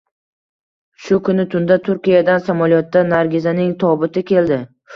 [1.07, 4.63] Shu kuni tunda Turkiyadan samolyotda Nargizaning tobuti keldi